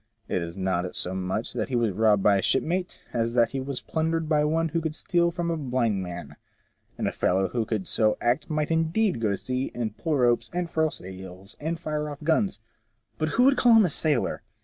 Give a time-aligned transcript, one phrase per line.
[0.27, 3.59] It is not so much that he was robbed by a shipmate, as that he
[3.59, 6.37] was plundered by one who could steal from a blind man—
[6.97, 10.49] and a fellow who could so act might indeed go to sea, and pull ropes,
[10.53, 12.59] and furl sails, and fire off guns;
[13.19, 14.41] but who would call him a sailor?